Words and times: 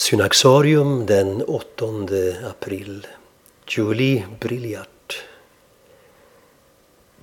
Synaxarium 0.00 1.06
den 1.06 1.42
8 1.42 1.84
april. 2.50 3.06
Julie 3.68 4.26
Brilliart. 4.40 5.24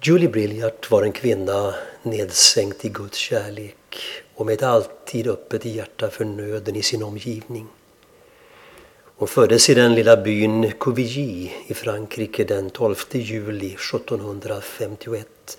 Julie 0.02 0.30
Brilliart 0.30 0.92
var 0.92 1.04
en 1.04 1.12
kvinna 1.12 1.74
nedsänkt 2.04 2.86
i 2.86 2.90
Guds 2.90 3.18
kärlek 3.18 4.00
och 4.36 4.46
med 4.46 4.54
ett 4.54 4.64
alltid 4.64 5.28
öppet 5.28 5.66
hjärta 5.66 6.10
för 6.10 6.26
nöden 6.26 6.76
i 6.76 6.82
sin 6.82 7.04
omgivning. 7.04 7.68
Hon 9.16 9.28
föddes 9.28 9.70
i 9.70 9.74
den 9.74 9.96
lilla 9.96 10.18
byn 10.18 10.72
Couvilly 10.80 11.52
i 11.68 11.74
Frankrike 11.74 12.44
den 12.44 12.70
12 12.70 12.96
juli 13.12 13.74
1751 13.74 15.58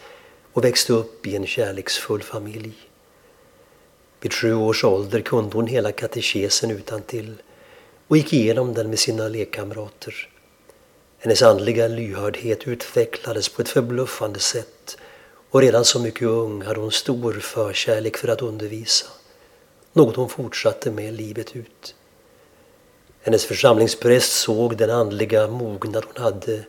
och 0.52 0.64
växte 0.64 0.92
upp 0.92 1.26
i 1.26 1.36
en 1.36 1.46
kärleksfull 1.46 2.22
familj. 2.22 2.87
Vid 4.20 4.32
sju 4.32 4.54
års 4.54 4.84
ålder 4.84 5.20
kunde 5.20 5.56
hon 5.56 5.66
hela 5.66 5.92
katekesen 5.92 6.70
utan 6.70 7.02
till 7.02 7.34
och 8.08 8.16
gick 8.16 8.32
igenom 8.32 8.74
den 8.74 8.90
med 8.90 8.98
sina 8.98 9.28
lekkamrater. 9.28 10.28
Hennes 11.18 11.42
andliga 11.42 11.88
lyhördhet 11.88 12.68
utvecklades 12.68 13.48
på 13.48 13.62
ett 13.62 13.68
förbluffande 13.68 14.38
sätt 14.38 14.98
och 15.50 15.60
redan 15.60 15.84
så 15.84 16.00
mycket 16.00 16.28
ung 16.28 16.62
hade 16.62 16.80
hon 16.80 16.92
stor 16.92 17.32
förkärlek 17.32 18.16
för 18.16 18.28
att 18.28 18.42
undervisa. 18.42 19.06
Något 19.92 20.16
hon 20.16 20.28
fortsatte 20.28 20.90
med 20.90 21.14
livet 21.14 21.56
ut. 21.56 21.94
Hennes 23.22 23.44
församlingspräst 23.44 24.32
såg 24.32 24.76
den 24.76 24.90
andliga 24.90 25.48
mognad 25.48 26.04
hon 26.04 26.22
hade 26.22 26.64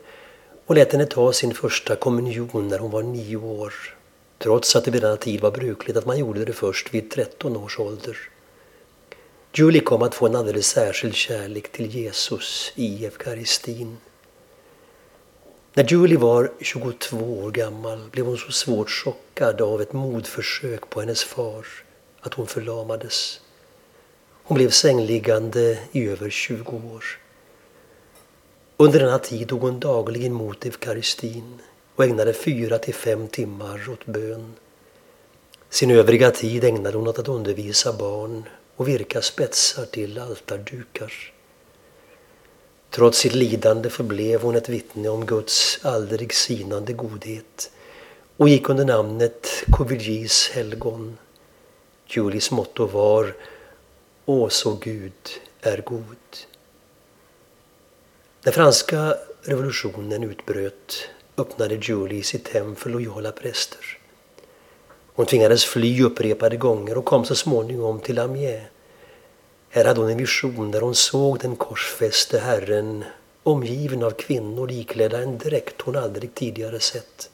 och 0.66 0.74
lät 0.74 0.92
henne 0.92 1.06
ta 1.06 1.32
sin 1.32 1.54
första 1.54 1.96
kommunion 1.96 2.68
när 2.68 2.78
hon 2.78 2.90
var 2.90 3.02
nio 3.02 3.36
år 3.36 3.74
trots 4.42 4.76
att 4.76 4.84
det 4.84 4.90
vid 4.90 5.02
denna 5.02 5.16
tid 5.16 5.40
var 5.40 5.50
brukligt 5.50 5.96
att 5.96 6.06
man 6.06 6.18
gjorde 6.18 6.44
det 6.44 6.52
först 6.52 6.94
vid 6.94 7.10
13 7.10 7.56
års 7.56 7.78
ålder. 7.78 8.16
Julie 9.52 9.80
kom 9.80 10.02
att 10.02 10.14
få 10.14 10.26
en 10.26 10.36
alldeles 10.36 10.66
särskild 10.66 11.14
kärlek 11.14 11.72
till 11.72 11.86
Jesus 11.86 12.72
i 12.74 13.04
eukaristin. 13.04 13.96
När 15.74 15.84
Julie 15.84 16.18
var 16.18 16.52
22 16.60 17.16
år 17.16 17.50
gammal 17.50 18.08
blev 18.10 18.26
hon 18.26 18.38
så 18.38 18.52
svårt 18.52 18.90
chockad 18.90 19.60
av 19.60 19.82
ett 19.82 19.92
mordförsök 19.92 20.90
på 20.90 21.00
hennes 21.00 21.24
far 21.24 21.66
att 22.20 22.34
hon 22.34 22.46
förlamades. 22.46 23.40
Hon 24.42 24.54
blev 24.54 24.70
sängliggande 24.70 25.78
i 25.92 26.08
över 26.08 26.30
20 26.30 26.76
år. 26.76 27.04
Under 28.76 29.00
denna 29.00 29.18
tid 29.18 29.48
tog 29.48 29.60
hon 29.60 29.80
dagligen 29.80 30.32
emot 30.32 30.64
eukaristin 30.64 31.60
och 31.96 32.04
ägnade 32.04 32.32
fyra 32.32 32.78
till 32.78 32.94
fem 32.94 33.28
timmar 33.28 33.90
åt 33.90 34.06
bön. 34.06 34.54
Sin 35.68 35.90
övriga 35.90 36.30
tid 36.30 36.64
ägnade 36.64 36.96
hon 36.98 37.08
åt 37.08 37.18
att 37.18 37.28
undervisa 37.28 37.92
barn 37.92 38.48
och 38.76 38.88
virka 38.88 39.22
spetsar 39.22 39.84
till 39.84 40.18
altardukar. 40.18 41.12
Trots 42.90 43.18
sitt 43.18 43.34
lidande 43.34 43.90
förblev 43.90 44.42
hon 44.42 44.56
ett 44.56 44.68
vittne 44.68 45.08
om 45.08 45.26
Guds 45.26 45.78
aldrig 45.82 46.34
sinande 46.34 46.92
godhet 46.92 47.70
och 48.36 48.48
gick 48.48 48.68
under 48.68 48.84
namnet 48.84 49.48
Covillis 49.70 50.50
helgon. 50.54 51.18
Julies 52.06 52.50
motto 52.50 52.86
var 52.86 53.34
Å 54.24 54.48
så 54.48 54.74
Gud 54.74 55.12
är 55.60 55.78
god. 55.78 56.16
När 58.42 58.52
franska 58.52 59.16
revolutionen 59.42 60.24
utbröt 60.24 61.08
öppnade 61.40 61.74
Julie 61.74 62.22
sitt 62.22 62.48
hem 62.48 62.76
för 62.76 62.90
lojala 62.90 63.32
präster. 63.32 63.98
Hon 65.14 65.26
tvingades 65.26 65.64
fly 65.64 66.02
upprepade 66.02 66.56
gånger 66.56 66.98
och 66.98 67.04
kom 67.04 67.24
så 67.24 67.34
småningom 67.34 68.00
till 68.00 68.18
Amiens. 68.18 68.62
Här 69.68 69.84
hade 69.84 70.00
hon 70.00 70.10
en 70.10 70.18
vision 70.18 70.70
där 70.70 70.80
hon 70.80 70.94
såg 70.94 71.38
den 71.38 71.56
korsfäste 71.56 72.38
Herren 72.38 73.04
omgiven 73.42 74.02
av 74.02 74.10
kvinnor 74.10 74.70
iklädda 74.70 75.22
en 75.22 75.38
dräkt 75.38 75.80
hon 75.80 75.96
aldrig 75.96 76.34
tidigare 76.34 76.80
sett. 76.80 77.30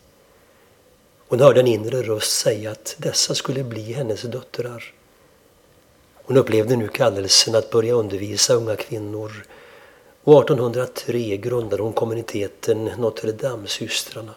Hon 1.29 1.41
hörde 1.41 1.61
en 1.61 1.67
inre 1.67 2.03
röst 2.03 2.33
säga 2.33 2.71
att 2.71 2.95
dessa 2.99 3.35
skulle 3.35 3.65
bli 3.65 3.93
hennes 3.93 4.23
döttrar. 4.23 4.93
Hon 6.15 6.37
upplevde 6.37 6.77
nu 6.77 6.89
kallelsen 6.89 7.55
att 7.55 7.71
börja 7.71 7.95
undervisa 7.95 8.55
unga 8.55 8.77
kvinnor 8.77 9.47
och 10.27 10.43
1803 10.43 11.37
grundade 11.37 11.83
hon 11.83 11.93
kommuniteten 11.93 12.85
Notre 12.85 13.33
Dame-systrarna 13.33 14.35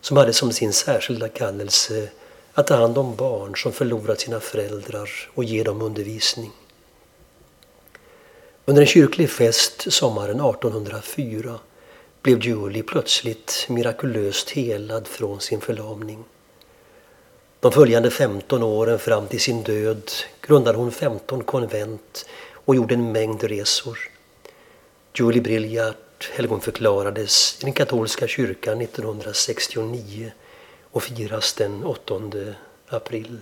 som 0.00 0.16
hade 0.16 0.32
som 0.32 0.52
sin 0.52 0.72
särskilda 0.72 1.28
kallelse 1.28 2.08
att 2.52 2.66
ta 2.66 2.76
hand 2.76 2.98
om 2.98 3.16
barn 3.16 3.56
som 3.56 3.72
förlorat 3.72 4.20
sina 4.20 4.40
föräldrar 4.40 5.10
och 5.34 5.44
ge 5.44 5.62
dem 5.62 5.82
undervisning. 5.82 6.50
Under 8.64 8.82
en 8.82 8.88
kyrklig 8.88 9.30
fest 9.30 9.92
sommaren 9.92 10.40
1804 10.40 11.58
blev 12.22 12.42
Julie 12.42 12.82
plötsligt 12.82 13.66
mirakulöst 13.68 14.50
helad 14.50 15.06
från 15.06 15.40
sin 15.40 15.60
förlamning. 15.60 16.24
De 17.60 17.72
följande 17.72 18.10
15 18.10 18.62
åren 18.62 18.98
fram 18.98 19.26
till 19.26 19.40
sin 19.40 19.62
död 19.62 20.10
grundade 20.40 20.78
hon 20.78 20.92
15 20.92 21.42
konvent 21.44 22.26
och 22.52 22.76
gjorde 22.76 22.94
en 22.94 23.12
mängd 23.12 23.44
resor. 23.44 24.15
Julie 25.18 25.40
Brilliart 25.40 26.30
helgonförklarades 26.36 27.58
i 27.60 27.64
den 27.64 27.72
katolska 27.72 28.26
kyrkan 28.26 28.80
1969 28.80 30.32
och 30.82 31.02
firas 31.02 31.54
den 31.54 31.84
8 31.84 32.20
april. 32.88 33.38